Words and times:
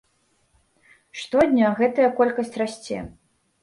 Штодня 1.25 1.71
гэтая 1.83 2.09
колькасць 2.19 2.59
расце. 2.67 3.09